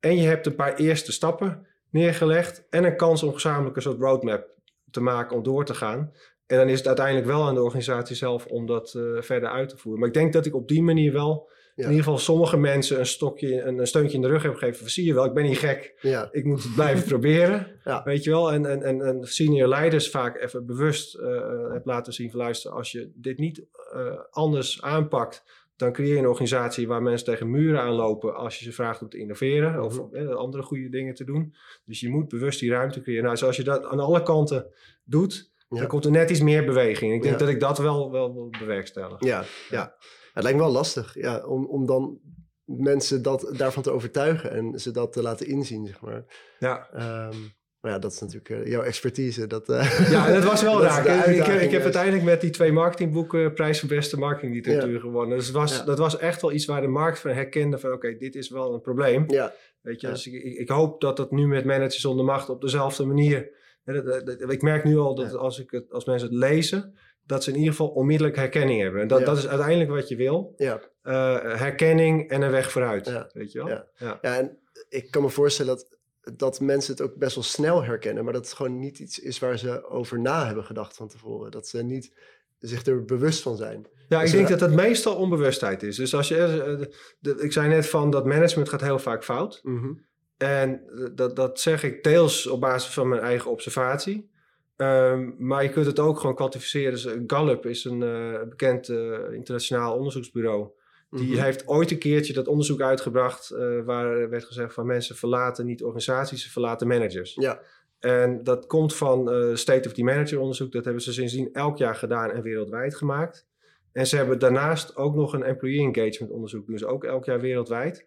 [0.00, 4.00] En je hebt een paar eerste stappen neergelegd en een kans om gezamenlijk een soort
[4.00, 4.48] roadmap
[4.90, 6.12] te maken om door te gaan.
[6.46, 9.76] En dan is het uiteindelijk wel aan de organisatie zelf om dat verder uit te
[9.76, 10.00] voeren.
[10.00, 11.50] Maar ik denk dat ik op die manier wel.
[11.74, 14.78] In ieder geval sommige mensen een stokje, een, een steuntje in de rug heb gegeven.
[14.80, 15.94] Van, zie je wel, ik ben niet gek.
[16.30, 17.66] Ik moet het blijven proberen.
[17.84, 18.02] Ja.
[18.04, 18.52] Weet je wel?
[18.52, 22.70] En, en, en, en senior leiders vaak even bewust eh heb laten zien van luister,
[22.70, 25.44] als je dit niet eh, anders aanpakt,
[25.76, 29.08] dan creëer je een organisatie waar mensen tegen muren aanlopen als je ze vraagt om
[29.08, 30.14] te innoveren of Mhm.
[30.16, 31.54] eh, andere goede dingen te doen.
[31.84, 33.22] Dus je moet bewust die ruimte creëren.
[33.24, 34.66] Nou, dus als je dat aan alle kanten
[35.04, 35.78] doet, Ja.
[35.78, 37.12] dan komt er net iets meer beweging.
[37.12, 37.40] Ik denk Ja.
[37.40, 39.26] dat ik dat wel, wel wil bewerkstelligen.
[39.26, 39.94] ja, ja.
[40.32, 42.18] Het lijkt me wel lastig ja, om, om dan
[42.64, 46.24] mensen dat, daarvan te overtuigen en ze dat te laten inzien, zeg maar.
[46.58, 46.88] Ja.
[46.92, 47.36] Ehm,
[47.80, 49.46] maar ja, dat is natuurlijk eh, jouw expertise.
[49.46, 51.26] Dat, eh, Ja, dat was wel dat raak.
[51.26, 55.36] Ik, heb- ik heb uiteindelijk met die twee marketingboeken prijs voor beste marketingliteratuur gewonnen.
[55.38, 55.84] Dus was, Ja.
[55.84, 58.74] dat was echt wel iets waar de markt van herkende van oké, dit is wel
[58.74, 59.24] een probleem.
[59.28, 60.12] Ja, Weet je, Ja.
[60.12, 63.60] dus ik, ik- hoop dat dat nu met managers zonder macht op dezelfde manier.
[63.84, 65.36] hè, dat- dat- dat- ik merk nu al dat Ja.
[65.36, 69.00] als, ik het, als mensen het lezen, dat ze in ieder geval onmiddellijk herkenning hebben.
[69.00, 69.24] En dat, Ja.
[69.24, 70.54] dat is uiteindelijk wat je wil.
[70.56, 70.80] ja.
[71.02, 71.12] Eh,
[71.58, 73.06] herkenning en een weg vooruit.
[73.06, 73.30] Ja.
[73.32, 73.68] Weet je wel?
[73.68, 73.86] Ja.
[73.96, 74.20] Ja.
[74.20, 74.58] En
[74.88, 75.90] ik kan me voorstellen dat
[76.36, 79.38] dat mensen het ook best wel snel herkennen, maar dat het gewoon niet iets is
[79.38, 81.50] waar ze over na hebben gedacht van tevoren.
[81.50, 82.12] Dat ze niet
[82.58, 83.86] zich er bewust van zijn.
[84.08, 85.96] Ja, ik Dus denk dat het meestal onbewustheid is.
[85.96, 86.86] Dus als je, eh,
[87.18, 89.60] de- ik zei net van dat management gaat heel vaak fout.
[89.62, 89.92] Mhm.
[90.36, 90.82] En
[91.14, 94.30] dat, dat zeg ik deels op basis van mijn eigen observatie.
[94.76, 96.90] Ehm, maar je kunt het ook gewoon kwantificeren.
[96.92, 100.68] Dus eh, Gallup is een eh, bekend eh, internationaal onderzoeksbureau.
[101.10, 101.42] Die Mhm.
[101.42, 103.50] heeft ooit een keertje dat onderzoek uitgebracht...
[103.50, 107.34] eh, waar werd gezegd van mensen verlaten niet organisaties, ze verlaten managers.
[107.34, 107.60] Ja,
[108.00, 110.72] En dat komt van State of the Manager onderzoek.
[110.72, 113.46] Dat hebben ze sindsdien elk jaar gedaan en wereldwijd gemaakt.
[113.92, 116.66] En ze hebben daarnaast ook nog een employee engagement onderzoek.
[116.66, 118.06] Dus ook elk jaar wereldwijd.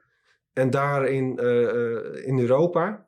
[0.54, 1.38] En daarin
[2.26, 3.05] in Europa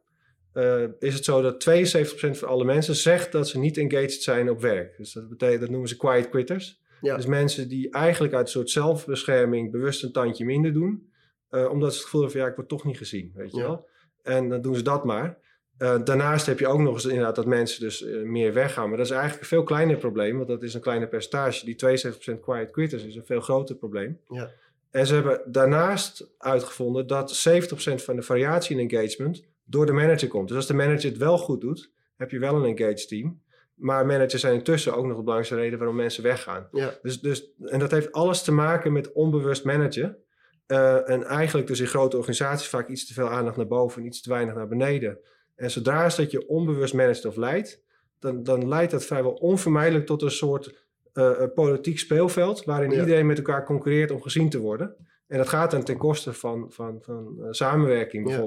[0.58, 4.50] eh, is het zo dat 72% van alle mensen zegt dat ze niet engaged zijn
[4.50, 4.98] op werk.
[4.98, 6.82] Dus dat, betekent, dat noemen ze quiet quitters.
[7.02, 7.16] Ja.
[7.16, 11.12] Dus mensen die eigenlijk uit een soort zelfbescherming bewust een tandje minder doen.
[11.50, 13.58] eh, omdat ze het gevoel hebben van ja, ik word toch niet gezien, weet je
[13.58, 13.64] Ja.
[13.64, 13.88] wel.
[14.24, 15.38] En dan doen ze dat maar.
[15.78, 18.88] Eh, daarnaast heb je ook nog eens inderdaad dat mensen dus meer weggaan.
[18.88, 21.66] Maar dat is eigenlijk een veel kleiner probleem, want dat is een kleiner percentage.
[21.66, 24.20] Die 72% quiet quitters is een veel groter probleem.
[24.30, 24.52] Ja.
[24.92, 30.28] En ze hebben daarnaast uitgevonden dat 70% van de variatie in engagement door de manager
[30.28, 30.48] komt.
[30.48, 33.42] Dus als de manager het wel goed doet, heb je wel een engaged team.
[33.76, 36.68] Maar managers zijn intussen ook nog de belangrijkste reden waarom mensen weggaan.
[36.72, 40.18] ja, Dus, dus, en dat heeft alles te maken met onbewust managen.
[40.66, 44.08] Eh, en eigenlijk dus in grote organisaties vaak iets te veel aandacht naar boven en
[44.08, 45.20] iets te weinig naar beneden.
[45.56, 47.84] En zodra is dat je onbewust managt of leidt,
[48.20, 53.00] dan, dan leidt dat vrijwel onvermijdelijk tot een soort eh, politiek speelveld waarin Ja.
[53.00, 54.96] iedereen met elkaar concurreert om gezien te worden.
[55.28, 58.42] En dat gaat dan ten koste van, van, van eh, samenwerking Ja.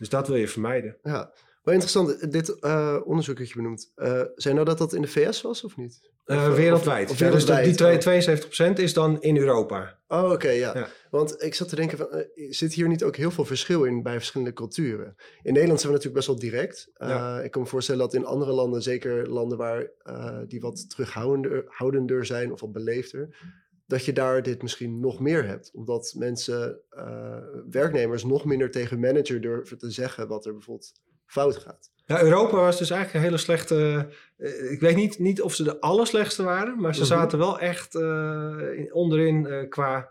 [0.00, 0.96] Dus dat wil je vermijden.
[1.02, 1.32] ja.
[1.62, 3.92] Wel interessant, dit eh, onderzoek dat je benoemt.
[3.94, 6.00] eh zijn nou dat dat in de VS was of niet?
[6.24, 7.10] Eh, Of- wereldwijd.
[7.10, 9.98] of Ja, dus dat- die wereldwijd, twee- 72% is dan in Europa.
[10.08, 10.74] Oh, oké, ja.
[10.78, 10.88] Ja.
[11.10, 14.12] Want ik zat te denken, van, zit hier niet ook heel veel verschil in bij
[14.16, 15.14] verschillende culturen?
[15.42, 16.90] In Nederland zijn we natuurlijk best wel direct.
[16.98, 17.40] Ja.
[17.40, 19.90] Ik kan me voorstellen dat in andere landen, zeker landen waar
[20.46, 23.36] die wat terughoudender houdender zijn of wat beleefder,
[23.90, 25.70] dat je daar dit misschien nog meer hebt.
[25.74, 27.36] Omdat mensen, eh,
[27.70, 30.92] werknemers, nog minder tegen manager durven te zeggen wat er bijvoorbeeld
[31.26, 31.90] fout gaat.
[32.06, 34.08] Ja, Europa was dus eigenlijk een hele slechte.
[34.36, 37.08] eh, ik weet niet, niet of ze de allerslechtste waren, maar ze Mhm.
[37.08, 40.10] zaten wel echt eh, in- onderin qua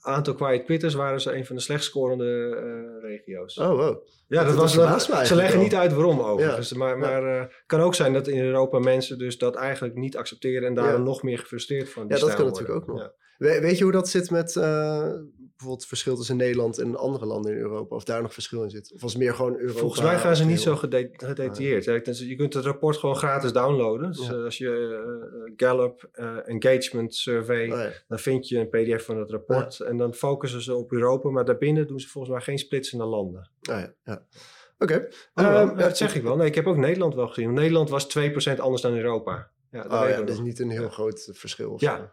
[0.00, 3.58] aantal quiet quitters waren ze een van de slecht scorende eh, regio's.
[3.58, 4.02] Oh, wow.
[4.28, 6.72] ja, dat- dat me Ze leggen niet uit waarom overigens.
[6.72, 10.16] Maar, maar eh, het kan ook zijn dat in Europa mensen dus dat eigenlijk niet
[10.16, 11.06] accepteren en daarom Ja.
[11.06, 13.10] nog meer gefrustreerd van die Ja, dat kan natuurlijk ook nog.
[13.38, 15.12] We- weet je hoe dat zit met eh,
[15.58, 17.94] bijvoorbeeld het verschil tussen Nederland en andere landen in Europa?
[17.96, 18.92] Of daar nog verschil in zit?
[18.94, 19.78] Of het meer gewoon Europa?
[19.78, 21.84] Volgens mij gaan ze niet zo gede- gedetailleerd.
[21.84, 24.10] Ja, dus Je kunt het rapport gewoon gratis downloaden.
[24.12, 24.32] Dus Ja.
[24.32, 24.70] eh, als je
[25.46, 27.90] eh, Gallup eh, Engagement Survey, Oh, ja.
[28.08, 29.80] dan vind je een pdf van het rapport.
[29.80, 33.06] En dan focussen ze op Europa, maar daarbinnen doen ze volgens mij geen splitsen naar
[33.06, 33.50] landen.
[33.62, 34.26] Ah, ja, ja.
[34.78, 35.08] Oké.
[35.34, 36.36] Oh, Ehm, ja, dat zeg ik wel.
[36.36, 37.44] Nee, ik heb ook Nederland wel gezien.
[37.44, 39.50] Want Nederland was 2% anders dan Europa.
[39.70, 41.74] Ja, dat Oh dat is niet een heel groot verschil.
[41.76, 42.12] Ja.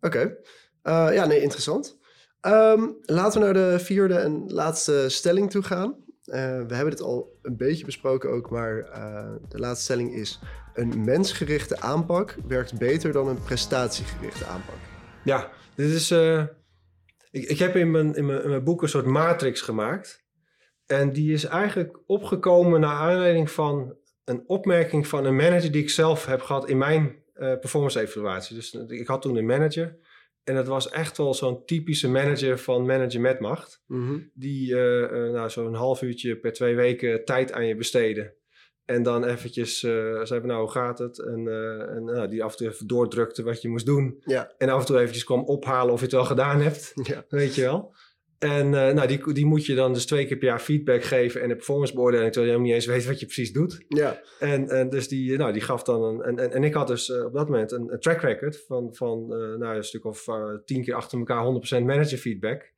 [0.00, 0.36] Oké.
[0.82, 1.97] Ja, nee, interessant.
[2.40, 6.06] Ehm, laten we naar de vierde en laatste stelling toe gaan.
[6.28, 10.40] Eh, we hebben dit al een beetje besproken ook, maar eh, de laatste stelling is...
[10.74, 14.74] een mensgerichte aanpak werkt beter dan een prestatiegerichte aanpak.
[15.24, 16.10] Ja, dit is.
[16.10, 16.44] eh,
[17.30, 20.26] ik, ik heb in mijn, in, mijn, in mijn boek een soort matrix gemaakt.
[20.86, 25.90] En die is eigenlijk opgekomen naar aanleiding van een opmerking van een manager die ik
[25.90, 28.56] zelf heb gehad in mijn performance evaluatie.
[28.56, 29.96] Dus ik had toen een manager.
[30.48, 33.82] En dat was echt wel zo'n typische manager van manager met macht.
[33.86, 34.18] Mhm.
[34.34, 38.34] Die eh, nou, zo'n half uurtje per twee weken tijd aan je besteden.
[38.84, 41.18] En dan eventjes eh zei nou, hoe gaat het?
[41.18, 41.48] En,
[41.88, 44.22] en nou, die af en toe even doordrukte wat je moest doen.
[44.24, 44.52] Ja.
[44.58, 46.92] En af en toe eventjes kwam ophalen of je het wel gedaan hebt.
[47.02, 47.24] Ja.
[47.28, 47.94] Weet je wel.
[48.38, 51.42] En eh, nou, die, die moet je dan dus twee keer per jaar feedback geven
[51.42, 53.84] en een performance beoordeling, terwijl je helemaal niet eens weet wat je precies doet.
[53.88, 54.20] Ja.
[54.38, 56.22] En, en dus die, nou, die gaf dan een.
[56.22, 58.94] En, en, en ik had dus eh, op dat moment een, een track record van,
[58.94, 62.72] van eh, nou, een stuk of eh, tien keer achter elkaar 100% manager feedback.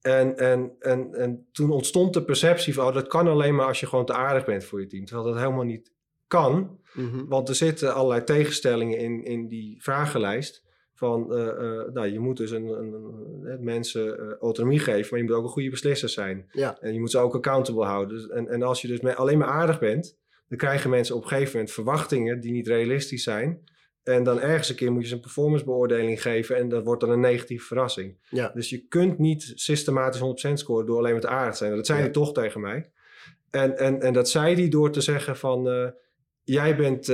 [0.00, 3.80] En, en, en, en toen ontstond de perceptie van, oh, dat kan alleen maar als
[3.80, 5.04] je gewoon te aardig bent voor je team.
[5.04, 5.92] Terwijl dat helemaal niet
[6.26, 6.80] kan.
[6.92, 7.26] Mhm.
[7.26, 10.65] Want er zitten allerlei tegenstellingen in, in die vragenlijst.
[10.96, 12.92] Van, eh, eh, nou, je moet dus een, een,
[13.44, 16.48] een- mensen eh, autonomie geven, maar je moet ook een goede beslisser zijn.
[16.52, 16.76] Ja.
[16.80, 18.16] En je moet ze ook accountable houden.
[18.16, 20.16] Dus, en, en als je dus alleen maar aardig bent,
[20.48, 23.62] dan krijgen mensen op een gegeven moment verwachtingen die niet realistisch zijn.
[24.02, 27.10] En dan ergens een keer moet je ze een performancebeoordeling geven en dat wordt dan
[27.10, 28.16] een negatieve verrassing.
[28.30, 28.50] Ja.
[28.54, 31.76] Dus je kunt niet systematisch 100% scoren door alleen maar te aardig te zijn.
[31.76, 32.04] Dat zei Ja.
[32.04, 32.90] hij toch tegen mij.
[33.50, 35.92] En, en, en dat zei hij door te zeggen van...
[36.44, 37.06] jij bent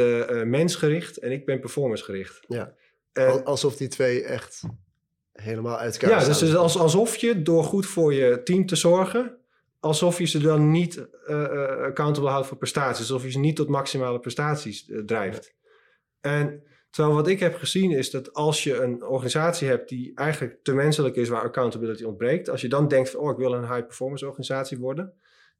[0.47, 2.45] mensgericht en ik ben performancegericht.
[2.49, 2.75] Ja.
[3.13, 4.63] En- Al- Alsof die twee echt
[5.33, 6.31] helemaal uit elkaar ja, staan.
[6.33, 9.37] dus het is als, alsof je door goed voor je team te zorgen...
[9.81, 12.99] alsof je ze dan niet uh, accountable houdt voor prestaties.
[12.99, 15.55] Alsof je ze niet tot maximale prestaties uh, drijft.
[16.21, 20.59] En terwijl wat ik heb gezien is dat als je een organisatie hebt die eigenlijk
[20.63, 22.49] te menselijk is, waar accountability ontbreekt.
[22.49, 25.13] Als je dan denkt van, oh, ik wil een high performance organisatie worden.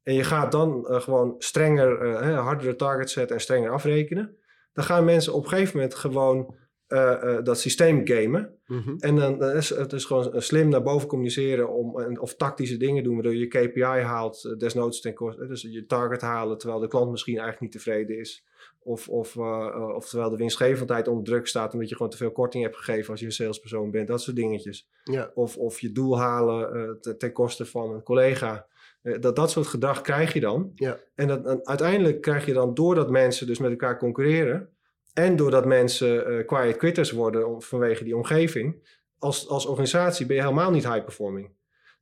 [0.03, 4.37] En je gaat dan gewoon strenger, hardere targets zetten en strenger afrekenen.
[4.73, 6.55] Dan gaan mensen op een gegeven moment gewoon
[7.43, 8.57] dat systeem gamen.
[8.67, 8.95] Mhm.
[8.99, 13.13] En dan is het is gewoon slim naar boven communiceren om, of tactische dingen doen,
[13.13, 17.11] waardoor je KPI haalt, uh, desnoods ten koste, dus je target halen, terwijl de klant
[17.11, 18.45] misschien eigenlijk niet tevreden is.
[18.79, 19.37] Of, of,
[19.95, 23.11] of terwijl de winstgevendheid onder druk staat, omdat je gewoon te veel korting hebt gegeven
[23.11, 24.89] als je een salespersoon bent, dat soort dingetjes.
[25.03, 25.31] Ja.
[25.33, 28.67] Of, of je doel halen ten koste van een collega.
[29.19, 30.71] dat, dat soort gedrag krijg je dan.
[30.75, 30.99] Ja.
[31.15, 34.69] En, dat, en uiteindelijk krijg je dan, doordat mensen dus met elkaar concurreren,
[35.13, 38.75] en doordat mensen uh, quiet quitters worden vanwege die omgeving,
[39.19, 41.51] als, als organisatie ben je helemaal niet high performing.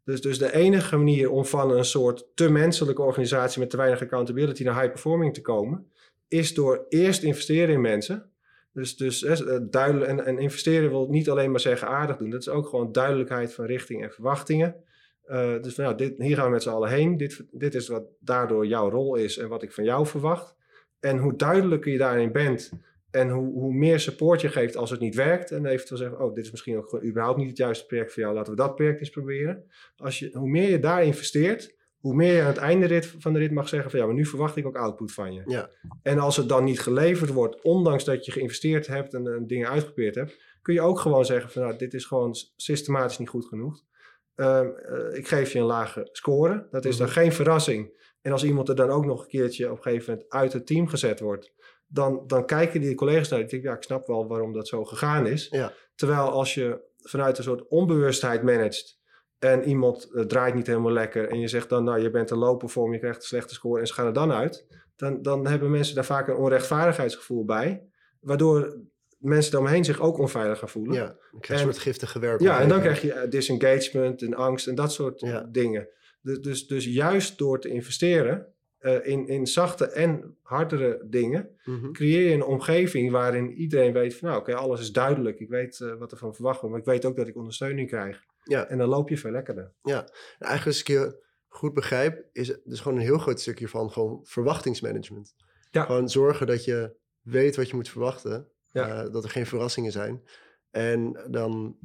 [0.04, 4.02] Dus, dus de enige manier om van een soort te menselijke organisatie met te weinig
[4.02, 5.91] accountability naar high performing te komen,
[6.28, 8.30] is door eerst investeren in mensen.
[8.74, 12.30] Dus, dus eh, duidelijk, en, en, investeren wil niet alleen maar zeggen aardig doen.
[12.30, 14.76] Dat is ook gewoon duidelijkheid van richting en verwachtingen.
[15.62, 17.17] Dus nou, dit, hier gaan we met z'n allen heen.
[17.17, 20.56] Dit, dit is wat daardoor jouw rol is en wat ik van jou verwacht.
[21.00, 22.71] En hoe duidelijker je daarin bent,
[23.12, 25.52] en hoe, hoe meer support je geeft als het niet werkt.
[25.52, 28.24] En eventueel zeggen, oh, dit is misschien ook gewoon überhaupt niet het juiste project voor
[28.24, 28.36] jou.
[28.36, 29.63] Laten we dat project eens proberen.
[29.95, 33.34] Als je, hoe meer je daar investeert, hoe meer je aan het einde rit, van
[33.34, 35.41] de rit mag zeggen van ja, maar nu verwacht ik ook output van je.
[35.45, 35.69] Ja.
[36.02, 40.15] En als het dan niet geleverd wordt, ondanks dat je geïnvesteerd hebt en, dingen uitgeprobeerd
[40.15, 43.84] hebt, kun je ook gewoon zeggen van nou, dit is gewoon systematisch niet goed genoeg.
[44.36, 46.67] Ehm, eh, ik geef je een lage score.
[46.71, 47.15] Dat is dan mhm.
[47.15, 48.00] geen verrassing.
[48.21, 50.67] En als iemand er dan ook nog een keertje op een gegeven moment uit het
[50.67, 51.54] team gezet wordt,
[51.91, 53.39] dan, dan kijken die collega's naar.
[53.39, 55.47] Ik denk, ja, ik snap wel waarom dat zo gegaan is.
[55.49, 55.73] Ja.
[55.95, 58.99] Terwijl als je vanuit een soort onbewustheid managt
[59.39, 62.38] en iemand uh, draait niet helemaal lekker en je zegt dan, nou, je bent een
[62.38, 65.47] loper voor je krijgt een slechte score en ze gaan er dan uit, dan, dan
[65.47, 67.88] hebben mensen daar vaak een onrechtvaardigheidsgevoel bij,
[68.19, 68.77] waardoor
[69.17, 70.95] mensen daaromheen zich ook onveilig gaan voelen.
[70.95, 72.41] Ja, krijg een soort giftige werk.
[72.41, 75.89] Ja, en dan krijg je eh, disengagement en angst en dat soort dingen.
[76.21, 78.51] Dus, dus, dus juist door te investeren
[78.82, 81.91] uh, in, in zachte en hardere dingen, mhm.
[81.91, 85.39] creëer je een omgeving waarin iedereen weet van nou oké, alles is duidelijk.
[85.39, 87.88] Ik weet uh, wat er van verwacht wordt, maar ik weet ook dat ik ondersteuning
[87.88, 88.24] krijg.
[88.44, 88.67] Ja.
[88.67, 89.72] En dan loop je veel lekkerder.
[89.82, 93.91] Ja, eigenlijk als ik je goed begrijp, is dus gewoon een heel groot stukje van
[93.91, 95.36] gewoon verwachtingsmanagement.
[95.72, 95.84] Ja.
[95.84, 99.04] Gewoon zorgen dat je weet wat je moet verwachten, ja.
[99.04, 100.24] uh, dat er geen verrassingen zijn.
[100.72, 101.78] En dan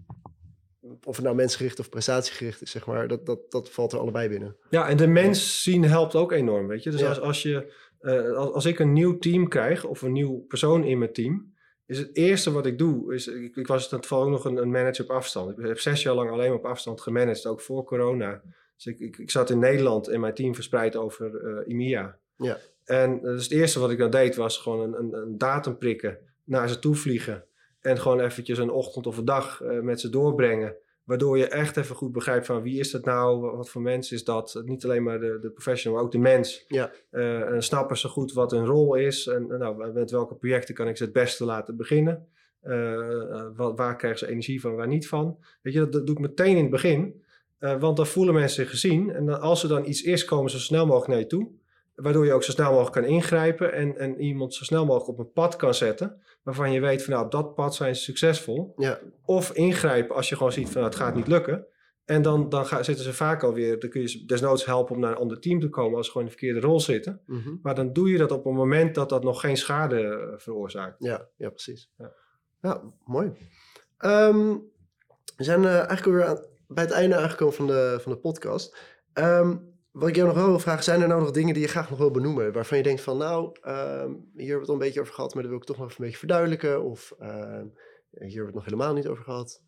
[1.05, 4.29] of het nou mensgericht of prestatiegericht is, zeg maar, dat, dat, dat valt er allebei
[4.29, 4.57] binnen.
[4.71, 6.91] Ja, en de mens zien helpt ook enorm, weet je.
[6.91, 10.45] Dus als, als, je, uh, als, als ik een nieuw team krijg of een nieuw
[10.49, 11.55] persoon in mijn team,
[11.87, 14.45] is het eerste wat ik doe, is, ik, ik was in het geval ook nog
[14.45, 15.59] een, een, manager op afstand.
[15.59, 18.43] Ik heb zes jaar lang alleen op afstand gemanaged, ook voor corona.
[18.77, 22.19] Dus ik, ik, ik zat in Nederland en mijn team verspreid over uh, eh, IMIA.
[22.37, 22.59] Ja.
[22.85, 26.19] En dus het eerste wat ik dan deed, was gewoon een, een, een datum prikken,
[26.45, 27.45] naar ze toe vliegen.
[27.87, 30.77] En gewoon eventjes een ochtend of een dag uh, met ze doorbrengen.
[31.05, 34.25] Waardoor je echt even goed begrijpt van wie is dat nou, wat voor mens is
[34.25, 34.63] dat.
[34.65, 36.65] Niet alleen maar de, de professional, maar ook de mens.
[36.69, 36.93] Ja.
[37.11, 39.27] Uh, en snappen ze goed wat hun rol is.
[39.27, 42.27] En nou, met welke projecten kan ik ze het beste laten beginnen.
[42.63, 45.39] Uh, wat, waar krijgen ze energie van, waar niet van.
[45.63, 47.25] Weet je, dat, doe ik meteen in het begin.
[47.59, 49.11] want dan voelen mensen zich gezien.
[49.11, 51.51] En dan, als er dan iets is, komen ze zo snel mogelijk naar je toe.
[51.97, 55.19] Waardoor je ook zo snel mogelijk kan ingrijpen en, en iemand zo snel mogelijk op
[55.19, 56.23] een pad kan zetten.
[56.43, 58.73] Waarvan je weet van nou, op dat pad zijn ze succesvol.
[58.77, 59.01] Ja.
[59.25, 61.67] Of ingrijpen als je gewoon ziet van nou, het gaat niet lukken.
[62.05, 65.01] En dan, dan gaan, zitten ze vaak alweer, dan kun je ze desnoods helpen om
[65.01, 67.21] naar een ander team te komen als ze gewoon in de verkeerde rol zitten.
[67.27, 67.55] Mhm.
[67.63, 70.97] Maar dan doe je dat op een moment dat dat nog geen schade eh, veroorzaakt.
[70.99, 71.91] Ja, ja precies.
[71.97, 72.13] Ja,
[72.61, 73.33] ja mooi.
[73.99, 74.57] Ehm,
[75.37, 78.77] we zijn uh, eigenlijk weer aan, bij het einde aangekomen van de, van de podcast.
[79.15, 81.69] Um, wat ik jou nog wel wil vragen, zijn er nou nog dingen die je
[81.69, 82.53] graag nog wil benoemen?
[82.53, 85.35] Waarvan je denkt van, nou, ehm, hier hebben we het al een beetje over gehad,
[85.35, 86.83] maar dat wil ik toch nog even een beetje verduidelijken.
[86.83, 87.65] Of uh, hier
[88.11, 89.63] hebben we het nog helemaal niet over gehad.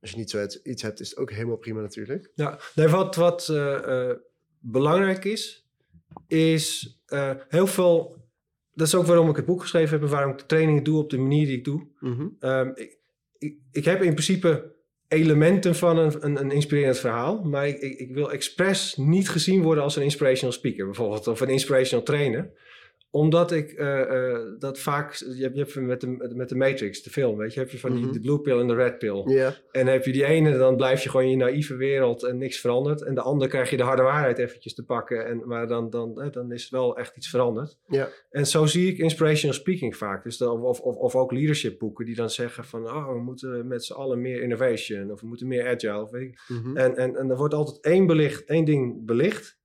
[0.00, 2.30] Als je niet zo iets hebt, is het ook helemaal prima natuurlijk.
[2.34, 4.10] Ja, nee, wat, wat uh,
[4.58, 5.68] belangrijk is,
[6.26, 8.24] is uh, heel veel...
[8.72, 11.02] Dat is ook waarom ik het boek geschreven heb en waarom ik de trainingen doe
[11.02, 11.86] op de manier die ik doe.
[12.00, 12.36] Mm
[12.74, 12.98] ik,
[13.38, 14.75] ik, ik heb in principe
[15.08, 17.42] elementen van een, een, een inspirerend verhaal.
[17.42, 21.26] Maar ik, ik, ik, wil expres niet gezien worden als een inspirational speaker bijvoorbeeld.
[21.26, 22.50] Of een inspirational trainer.
[23.16, 24.00] Omdat ik eh,
[24.32, 25.12] eh, dat vaak...
[25.14, 27.60] Je hebt, je hebt met, de, met de Matrix, de film, weet je...
[27.60, 28.12] heb je van die, Mhm.
[28.12, 29.22] de blue pill en de red pill.
[29.70, 32.60] En heb je die ene, dan blijf je gewoon in je naïeve wereld en niks
[32.60, 33.02] verandert.
[33.02, 35.26] En de andere krijg je de harde waarheid eventjes te pakken.
[35.26, 37.78] En, maar dan, dan, dan is het wel echt iets veranderd.
[37.86, 40.24] ja, En zo zie ik inspirational speaking vaak.
[40.24, 42.84] Dus dan, of, of, of ook leadership boeken die dan zeggen van...
[42.86, 45.10] oh, we moeten met z'n allen meer innovation.
[45.10, 46.02] Of we moeten meer agile.
[46.02, 46.40] Of weet ik.
[46.48, 46.76] mhm.
[46.76, 49.58] En, en, en er wordt altijd één, belicht, één ding belicht.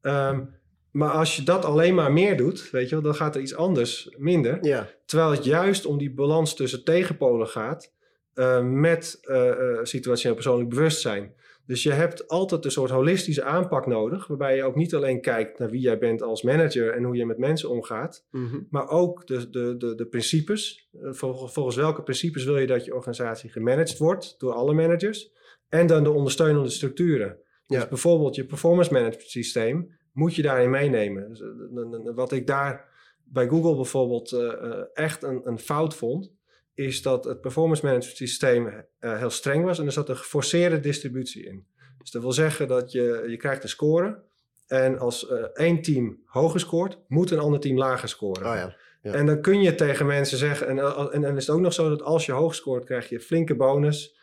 [0.00, 0.44] Ehm,
[0.92, 3.54] maar als je dat alleen maar meer doet, weet je wel, dan gaat er iets
[3.54, 4.58] anders minder.
[4.64, 7.92] ja, Terwijl het juist om die balans tussen tegenpolen gaat
[8.34, 9.52] eh, met eh,
[9.82, 11.34] situationeel persoonlijk bewustzijn.
[11.66, 15.58] Dus je hebt altijd een soort holistische aanpak nodig, waarbij je ook niet alleen kijkt
[15.58, 18.58] naar wie jij bent als manager en hoe je met mensen omgaat, mhm.
[18.70, 20.88] maar ook de, de, de, de principes.
[21.02, 25.30] Vol- volgens welke principes wil je dat je organisatie gemanaged wordt door alle managers?
[25.68, 27.38] En dan de ondersteunende structuren.
[27.66, 27.88] Dus Ja.
[27.88, 31.28] bijvoorbeeld je performance management systeem moet je daarin meenemen.
[31.28, 32.88] Dus, eh, wat ik daar
[33.24, 36.32] bij Google bijvoorbeeld eh, eh, echt een, een fout vond,
[36.74, 41.46] is dat het performance management systeem heel streng was en er zat een geforceerde distributie
[41.46, 41.66] in.
[41.98, 44.22] Dus dat wil zeggen dat je, je krijgt een score
[44.66, 48.46] en als één team hoger scoort, moet een ander team lager scoren.
[48.46, 49.12] Oh ja, Ja.
[49.12, 50.78] En dan kun je tegen mensen zeggen, en,
[51.12, 53.56] en dan is het ook nog zo dat als je hoog scoort, krijg je flinke
[53.56, 54.16] bonus,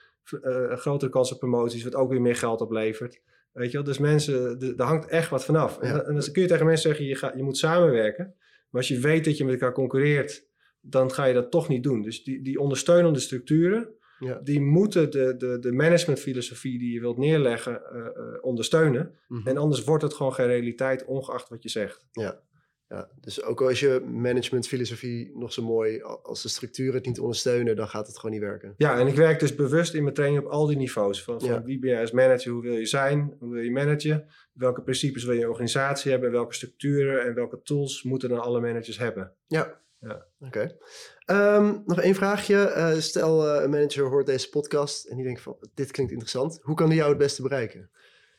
[0.70, 3.22] grotere kans op promoties, wat ook weer meer geld oplevert.
[3.52, 3.86] Weet je wel?
[3.86, 5.80] Dus mensen, daar hangt echt wat vanaf.
[5.80, 5.94] En, Ja.
[5.98, 8.26] dan- en dan kun je tegen mensen zeggen, je, gaat, je moet samenwerken.
[8.70, 10.46] Maar als je weet dat je met elkaar concurreert,
[10.82, 12.02] dan ga je dat toch niet doen.
[12.02, 14.40] Dus die, die ondersteunende structuren, Ja.
[14.44, 19.16] die moeten de, de, de managementfilosofie die je wilt neerleggen eh, eh, ondersteunen.
[19.28, 19.48] Mhm.
[19.48, 22.08] En anders wordt het gewoon geen realiteit, ongeacht wat je zegt.
[22.12, 22.42] Ja.
[22.90, 27.76] Ja, dus ook als je managementfilosofie nog zo mooi, als de structuren het niet ondersteunen,
[27.76, 28.74] dan gaat het gewoon niet werken.
[28.78, 31.24] Ja, en ik werk dus bewust in mijn training op al die niveaus.
[31.24, 31.64] Van, van Ja.
[31.64, 35.24] wie ben je als manager, hoe wil je zijn, hoe wil je managen, welke principes
[35.24, 39.34] wil je organisatie hebben, welke structuren en welke tools moeten dan alle managers hebben.
[39.48, 39.82] Ja.
[40.00, 40.26] Ja.
[40.40, 40.78] Oké.
[41.26, 42.58] Ehm, nog één vraagje.
[42.58, 46.60] Eh, stel, eh, een manager hoort deze podcast en die denkt van, dit klinkt interessant.
[46.62, 47.90] Hoe kan die jou het beste bereiken?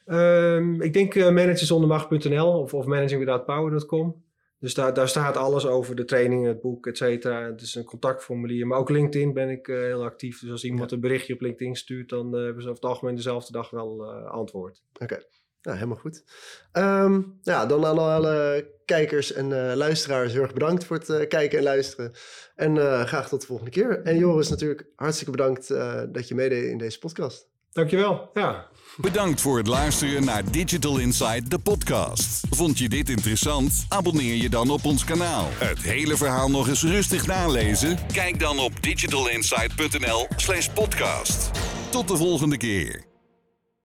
[0.04, 4.28] Ehm, ik denk uh, managersondermacht.nl of, of managingwithoutpower.com.
[4.60, 7.46] Dus daar, daar staat alles over de trainingen, het boek, et cetera.
[7.46, 8.66] Het is een contactformulier.
[8.66, 10.40] Maar ook LinkedIn ben ik eh, heel actief.
[10.40, 13.14] Dus als iemand een berichtje op LinkedIn stuurt, dan eh, hebben ze over het algemeen
[13.14, 14.82] dezelfde dag wel eh, antwoord.
[14.98, 15.22] Oké.
[15.62, 16.24] Nou, helemaal goed.
[16.72, 21.64] Ehm, ja, dan aan alle kijkers en luisteraars heel erg bedankt voor het kijken en
[21.64, 22.12] luisteren.
[22.54, 24.02] En graag tot de volgende keer.
[24.02, 25.68] En Joris, natuurlijk hartstikke bedankt
[26.12, 27.49] dat je meedeed in deze podcast.
[27.72, 28.30] Dankjewel.
[28.34, 28.66] Ja.
[28.96, 32.46] Bedankt voor het luisteren naar Digital Insight, de podcast.
[32.50, 33.84] Vond je dit interessant?
[33.88, 35.48] Abonneer je dan op ons kanaal.
[35.52, 37.98] Het hele verhaal nog eens rustig nalezen?
[38.12, 41.50] Kijk dan op digitalinsight.nl/slash podcast.
[41.90, 43.09] Tot de volgende keer.